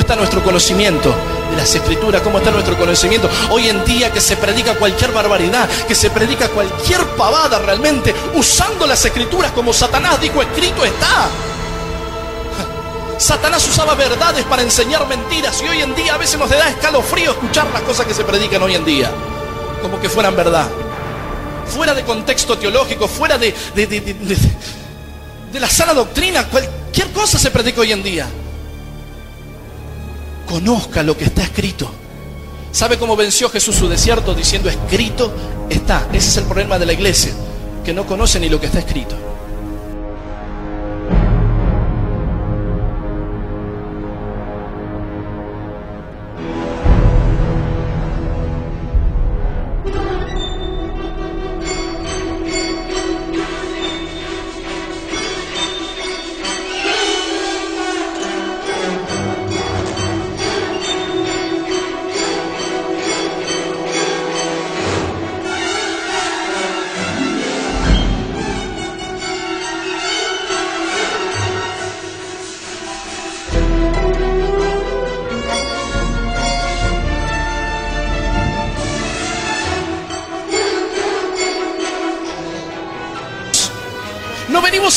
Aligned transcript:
está 0.00 0.16
nuestro 0.16 0.42
conocimiento 0.42 1.14
de 1.50 1.56
las 1.56 1.74
escrituras? 1.74 2.22
¿Cómo 2.22 2.38
está 2.38 2.50
nuestro 2.50 2.76
conocimiento? 2.76 3.28
Hoy 3.50 3.68
en 3.68 3.84
día 3.84 4.10
que 4.10 4.20
se 4.20 4.36
predica 4.36 4.74
cualquier 4.76 5.12
barbaridad, 5.12 5.68
que 5.86 5.94
se 5.94 6.10
predica 6.10 6.48
cualquier 6.48 7.04
pavada 7.16 7.58
realmente, 7.58 8.14
usando 8.34 8.86
las 8.86 9.04
escrituras 9.04 9.52
como 9.52 9.72
Satanás 9.72 10.20
dijo, 10.20 10.40
escrito 10.40 10.84
está. 10.84 11.28
Satanás 13.18 13.68
usaba 13.68 13.94
verdades 13.94 14.44
para 14.46 14.62
enseñar 14.62 15.06
mentiras 15.06 15.62
y 15.62 15.68
hoy 15.68 15.82
en 15.82 15.94
día 15.94 16.14
a 16.14 16.18
veces 16.18 16.38
nos 16.38 16.48
da 16.48 16.68
escalofrío 16.68 17.32
escuchar 17.32 17.66
las 17.72 17.82
cosas 17.82 18.06
que 18.06 18.14
se 18.14 18.24
predican 18.24 18.62
hoy 18.62 18.74
en 18.74 18.84
día, 18.84 19.10
como 19.82 20.00
que 20.00 20.08
fueran 20.08 20.34
verdad. 20.34 20.66
Fuera 21.66 21.94
de 21.94 22.04
contexto 22.04 22.58
teológico, 22.58 23.06
fuera 23.06 23.38
de, 23.38 23.54
de 23.74 25.60
la 25.60 25.68
sana 25.68 25.94
doctrina, 25.94 26.48
cualquier 26.48 27.12
cosa 27.12 27.38
se 27.38 27.50
predica 27.50 27.82
hoy 27.82 27.92
en 27.92 28.02
día. 28.02 28.26
Conozca 30.46 31.02
lo 31.02 31.16
que 31.16 31.24
está 31.24 31.42
escrito. 31.42 31.90
¿Sabe 32.72 32.98
cómo 32.98 33.16
venció 33.16 33.48
Jesús 33.48 33.76
su 33.76 33.88
desierto 33.88 34.34
diciendo 34.34 34.68
escrito 34.68 35.32
está? 35.70 36.08
Ese 36.12 36.28
es 36.28 36.36
el 36.38 36.44
problema 36.44 36.78
de 36.78 36.86
la 36.86 36.92
iglesia, 36.92 37.32
que 37.84 37.94
no 37.94 38.06
conoce 38.06 38.40
ni 38.40 38.48
lo 38.48 38.60
que 38.60 38.66
está 38.66 38.80
escrito. 38.80 39.23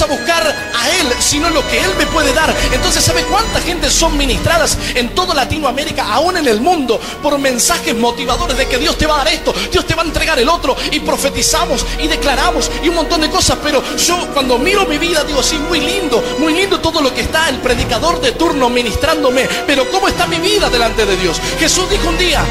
A 0.02 0.06
buscar 0.06 0.44
a 0.44 0.90
Él, 1.00 1.08
sino 1.20 1.50
lo 1.50 1.66
que 1.68 1.80
Él 1.80 1.92
me 1.98 2.06
puede 2.08 2.34
dar. 2.34 2.54
Entonces, 2.74 3.04
¿sabe 3.04 3.24
cuánta 3.24 3.62
gente 3.62 3.90
son 3.90 4.18
ministradas 4.18 4.78
en 4.96 5.16
toda 5.16 5.34
Latinoamérica, 5.34 6.14
aún 6.14 6.38
en 6.38 6.48
el 6.48 6.60
mundo, 6.60 7.00
por 7.22 7.38
mensajes 7.38 7.96
motivadores 7.96 8.58
de 8.58 8.68
que 8.68 8.78
Dios 8.78 8.98
te 8.98 9.06
va 9.06 9.16
a 9.16 9.18
dar 9.20 9.28
esto, 9.30 9.54
Dios 9.72 9.86
te 9.86 9.96
va 9.96 10.04
a 10.04 10.06
entregar 10.06 10.40
el 10.40 10.50
otro, 10.50 10.76
y 10.92 11.00
profetizamos 11.00 11.86
y 12.02 12.08
declaramos 12.08 12.70
y 12.84 12.90
un 12.90 12.96
montón 12.96 13.22
de 13.22 13.30
cosas? 13.30 13.58
Pero 13.64 13.82
yo 13.98 14.28
cuando 14.34 14.58
miro 14.58 14.86
mi 14.86 14.98
vida 14.98 15.24
digo, 15.24 15.42
sí, 15.42 15.58
muy 15.58 15.80
lindo, 15.80 16.24
muy 16.40 16.54
lindo 16.54 16.80
todo 16.80 17.02
lo 17.02 17.14
que 17.14 17.22
está 17.22 17.48
el 17.50 17.58
predicador 17.60 18.20
de 18.20 18.34
turno 18.34 18.70
ministrándome, 18.70 19.48
pero 19.66 19.90
¿cómo 19.90 20.08
está 20.08 20.28
mi 20.28 20.38
vida 20.38 20.70
delante 20.70 21.06
de 21.06 21.16
Dios? 21.18 21.40
Jesús 21.60 21.90
dijo 21.90 22.10
un 22.10 22.18
día, 22.18 22.44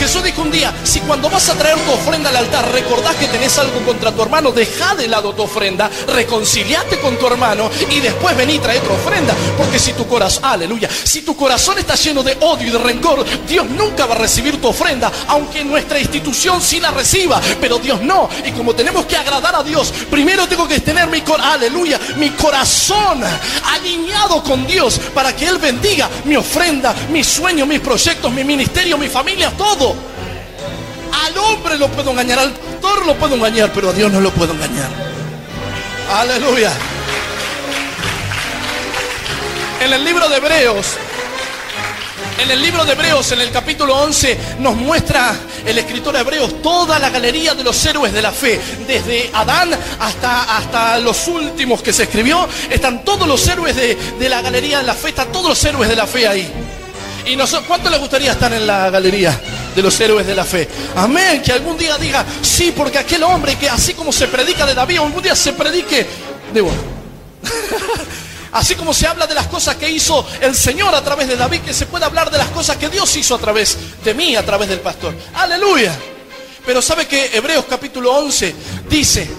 Jesús 0.00 0.24
dijo 0.24 0.40
un 0.40 0.50
día, 0.50 0.72
si 0.82 0.98
cuando 1.00 1.28
vas 1.28 1.46
a 1.50 1.54
traer 1.56 1.76
tu 1.80 1.92
ofrenda 1.92 2.30
al 2.30 2.36
altar 2.36 2.72
recordás 2.72 3.16
que 3.16 3.28
tenés 3.28 3.58
algo 3.58 3.80
contra 3.84 4.10
tu 4.10 4.22
hermano, 4.22 4.50
deja 4.50 4.94
de 4.94 5.06
lado 5.06 5.34
tu 5.34 5.42
ofrenda, 5.42 5.90
reconciliate 6.08 6.98
con 7.00 7.18
tu 7.18 7.26
hermano 7.26 7.70
y 7.90 8.00
después 8.00 8.34
vení 8.34 8.54
y 8.54 8.58
trae 8.60 8.80
tu 8.80 8.90
ofrenda. 8.90 9.34
Porque 9.58 9.78
si 9.78 9.92
tu 9.92 10.06
corazón, 10.06 10.42
aleluya, 10.46 10.88
si 11.04 11.20
tu 11.20 11.36
corazón 11.36 11.76
está 11.76 11.96
lleno 11.96 12.22
de 12.22 12.34
odio 12.40 12.68
y 12.68 12.70
de 12.70 12.78
rencor, 12.78 13.26
Dios 13.46 13.68
nunca 13.68 14.06
va 14.06 14.14
a 14.14 14.18
recibir 14.18 14.58
tu 14.58 14.68
ofrenda, 14.68 15.12
aunque 15.28 15.62
nuestra 15.64 16.00
institución 16.00 16.62
sí 16.62 16.80
la 16.80 16.92
reciba, 16.92 17.38
pero 17.60 17.78
Dios 17.78 18.00
no. 18.00 18.30
Y 18.46 18.52
como 18.52 18.74
tenemos 18.74 19.04
que 19.04 19.18
agradar 19.18 19.54
a 19.54 19.62
Dios, 19.62 19.92
primero 20.10 20.48
tengo 20.48 20.66
que 20.66 20.80
tener 20.80 21.08
mi, 21.08 21.22
aleluya, 21.42 22.00
mi 22.16 22.30
corazón 22.30 23.22
alineado 23.64 24.42
con 24.42 24.66
Dios 24.66 24.98
para 25.12 25.36
que 25.36 25.46
Él 25.46 25.58
bendiga 25.58 26.08
mi 26.24 26.36
ofrenda, 26.36 26.94
mis 27.10 27.26
sueños, 27.26 27.68
mis 27.68 27.80
proyectos, 27.80 28.32
mi 28.32 28.44
ministerio, 28.44 28.96
mi 28.96 29.10
familia, 29.10 29.52
todo. 29.58 29.89
Al 31.12 31.38
hombre 31.38 31.76
lo 31.76 31.88
puedo 31.88 32.10
engañar, 32.10 32.38
al 32.38 32.52
pastor 32.52 33.06
lo 33.06 33.14
puedo 33.16 33.34
engañar, 33.34 33.70
pero 33.74 33.90
a 33.90 33.92
Dios 33.92 34.10
no 34.10 34.20
lo 34.20 34.30
puedo 34.30 34.52
engañar. 34.52 34.88
Aleluya. 36.12 36.72
En 39.80 39.92
el 39.92 40.04
libro 40.04 40.28
de 40.28 40.36
Hebreos, 40.36 40.86
en 42.38 42.50
el 42.50 42.60
libro 42.60 42.84
de 42.84 42.92
Hebreos, 42.92 43.32
en 43.32 43.40
el 43.40 43.50
capítulo 43.50 43.96
11, 43.96 44.38
nos 44.60 44.74
muestra 44.76 45.34
el 45.64 45.78
escritor 45.78 46.14
de 46.14 46.20
Hebreos 46.20 46.62
toda 46.62 46.98
la 46.98 47.10
galería 47.10 47.54
de 47.54 47.64
los 47.64 47.84
héroes 47.84 48.12
de 48.12 48.22
la 48.22 48.32
fe. 48.32 48.60
Desde 48.86 49.30
Adán 49.32 49.70
hasta, 50.00 50.56
hasta 50.56 50.98
los 50.98 51.28
últimos 51.28 51.82
que 51.82 51.92
se 51.92 52.04
escribió, 52.04 52.48
están 52.70 53.04
todos 53.04 53.28
los 53.28 53.46
héroes 53.46 53.76
de, 53.76 53.94
de 54.18 54.28
la 54.28 54.42
galería 54.42 54.78
de 54.78 54.84
la 54.84 54.94
fe, 54.94 55.10
están 55.10 55.30
todos 55.32 55.50
los 55.50 55.64
héroes 55.64 55.88
de 55.88 55.96
la 55.96 56.06
fe 56.06 56.26
ahí. 56.26 56.50
¿Y 57.26 57.36
nosotros, 57.36 57.66
cuánto 57.68 57.90
les 57.90 58.00
gustaría 58.00 58.32
estar 58.32 58.52
en 58.52 58.66
la 58.66 58.90
galería 58.90 59.38
de 59.74 59.82
los 59.82 59.98
héroes 60.00 60.26
de 60.26 60.34
la 60.34 60.44
fe? 60.44 60.68
Amén. 60.96 61.42
Que 61.42 61.52
algún 61.52 61.76
día 61.76 61.96
diga, 61.98 62.24
sí, 62.42 62.72
porque 62.76 62.98
aquel 62.98 63.22
hombre 63.22 63.56
que 63.56 63.68
así 63.68 63.94
como 63.94 64.12
se 64.12 64.28
predica 64.28 64.66
de 64.66 64.74
David, 64.74 64.98
algún 64.98 65.22
día 65.22 65.34
se 65.34 65.52
predique 65.52 66.06
de 66.52 66.60
vos. 66.60 66.74
Así 68.52 68.74
como 68.74 68.92
se 68.92 69.06
habla 69.06 69.28
de 69.28 69.34
las 69.34 69.46
cosas 69.46 69.76
que 69.76 69.88
hizo 69.88 70.26
el 70.40 70.56
Señor 70.56 70.92
a 70.92 71.04
través 71.04 71.28
de 71.28 71.36
David, 71.36 71.60
que 71.60 71.72
se 71.72 71.86
puede 71.86 72.04
hablar 72.04 72.30
de 72.32 72.38
las 72.38 72.48
cosas 72.48 72.76
que 72.78 72.88
Dios 72.88 73.14
hizo 73.16 73.36
a 73.36 73.38
través 73.38 73.78
de 74.02 74.12
mí, 74.12 74.34
a 74.34 74.44
través 74.44 74.68
del 74.68 74.80
pastor. 74.80 75.14
Aleluya. 75.34 75.96
Pero 76.66 76.82
sabe 76.82 77.06
que 77.06 77.30
Hebreos 77.36 77.64
capítulo 77.68 78.12
11 78.12 78.54
dice, 78.88 79.30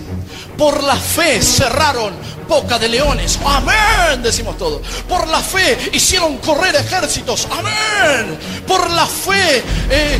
por 0.58 0.82
la 0.84 0.96
fe 0.96 1.42
cerraron 1.42 2.14
boca 2.52 2.78
de 2.78 2.90
leones. 2.90 3.40
Amén, 3.46 4.22
decimos 4.22 4.58
todos. 4.58 4.82
Por 5.08 5.26
la 5.30 5.40
fe 5.40 5.90
hicieron 5.94 6.38
correr 6.40 6.76
ejércitos. 6.76 7.48
Amén. 7.50 8.38
Por 8.68 8.90
la 8.90 9.06
fe 9.06 9.64
eh, 9.90 10.20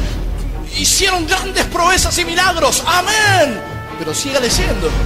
hicieron 0.78 1.28
grandes 1.28 1.66
proezas 1.66 2.18
y 2.18 2.24
milagros. 2.24 2.82
Amén. 2.88 3.60
Pero 4.00 4.16
siga 4.16 4.40
diciendo. 4.40 4.90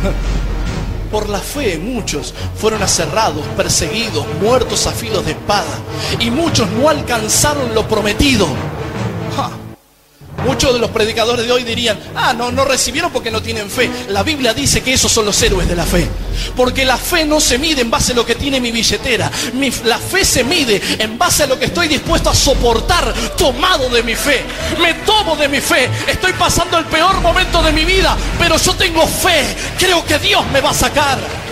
Por 1.12 1.30
la 1.30 1.40
fe 1.40 1.78
muchos 1.78 2.34
fueron 2.60 2.84
aserrados, 2.84 3.46
perseguidos, 3.56 4.26
muertos 4.42 4.86
a 4.86 4.92
filos 4.92 5.26
de 5.26 5.32
espada. 5.32 5.80
Y 6.20 6.30
muchos 6.30 6.70
no 6.72 6.90
alcanzaron 6.90 7.74
lo 7.74 7.88
prometido. 7.88 8.48
Muchos 10.46 10.74
de 10.74 10.80
los 10.80 10.92
predicadores 10.92 11.46
de 11.46 11.52
hoy 11.52 11.64
dirían, 11.64 12.00
ah, 12.16 12.34
no, 12.34 12.52
no 12.52 12.66
recibieron 12.66 13.12
porque 13.12 13.32
no 13.32 13.42
tienen 13.42 13.70
fe. 13.70 13.90
La 14.10 14.24
Biblia 14.24 14.54
dice 14.54 14.82
que 14.82 14.94
esos 14.94 15.12
son 15.12 15.26
los 15.26 15.42
héroes 15.42 15.68
de 15.68 15.76
la 15.76 15.86
fe. 15.86 16.08
Porque 16.56 16.86
la 16.86 16.98
fe 16.98 17.26
no 17.26 17.40
se 17.40 17.58
mide 17.58 17.82
en 17.82 17.90
base 17.90 18.12
a 18.12 18.16
lo 18.16 18.26
que 18.26 18.36
tiene 18.36 18.60
mi 18.60 18.72
billetera. 18.72 19.32
la 19.86 19.98
fe 19.98 20.24
se 20.24 20.44
mide 20.44 20.82
en 21.00 21.18
base 21.18 21.44
a 21.44 21.48
lo 21.48 21.58
que 21.58 21.66
estoy 21.66 21.88
dispuesto 21.88 22.30
a 22.30 22.36
soportar 22.36 23.14
tomado 23.38 23.90
de 23.90 24.04
mi 24.04 24.16
fe. 24.16 24.46
Me 24.80 24.94
tomo 25.06 25.36
de 25.36 25.50
mi 25.50 25.62
fe. 25.62 25.90
Estoy 26.08 26.34
pasando 26.34 26.78
el 26.78 26.86
peor 26.86 27.22
momento 27.22 27.64
de 27.64 27.72
mi 27.72 27.86
vida, 27.86 28.16
pero 28.38 28.58
yo 28.58 28.74
tengo 28.76 29.08
fe. 29.08 29.44
Creo 29.80 30.06
que 30.06 30.20
Dios 30.20 30.46
me 30.52 30.62
va 30.62 30.70
a 30.70 30.74
sacar. 30.74 31.45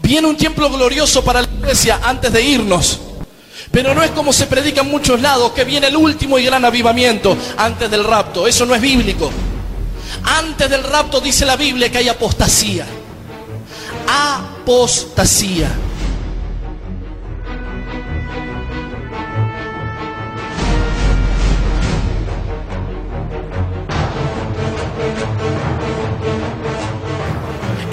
Viene 0.00 0.26
un 0.26 0.36
tiempo 0.36 0.68
glorioso 0.68 1.24
para 1.24 1.42
la 1.42 1.48
iglesia 1.48 2.00
antes 2.02 2.32
de 2.32 2.42
irnos. 2.42 3.00
Pero 3.70 3.94
no 3.94 4.02
es 4.02 4.10
como 4.12 4.32
se 4.32 4.46
predica 4.46 4.82
en 4.82 4.90
muchos 4.90 5.20
lados, 5.20 5.52
que 5.52 5.64
viene 5.64 5.88
el 5.88 5.96
último 5.96 6.38
y 6.38 6.44
gran 6.44 6.64
avivamiento 6.64 7.36
antes 7.56 7.90
del 7.90 8.04
rapto. 8.04 8.46
Eso 8.46 8.66
no 8.66 8.74
es 8.74 8.80
bíblico. 8.80 9.30
Antes 10.22 10.70
del 10.70 10.84
rapto 10.84 11.20
dice 11.20 11.44
la 11.44 11.56
Biblia 11.56 11.90
que 11.90 11.98
hay 11.98 12.08
apostasía. 12.08 12.86
Apostasía. 14.06 15.70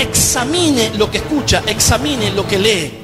Examine 0.02 0.92
lo 0.98 1.10
que 1.10 1.20
escucha, 1.20 1.64
examine 1.68 2.32
lo 2.32 2.48
que 2.48 2.58
lee. 2.58 3.01